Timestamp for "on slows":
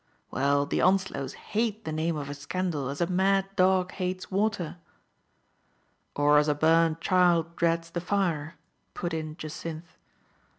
0.81-1.35